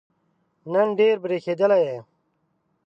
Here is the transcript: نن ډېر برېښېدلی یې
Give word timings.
نن 0.71 0.87
ډېر 0.99 1.15
برېښېدلی 1.23 1.79
یې 1.87 1.97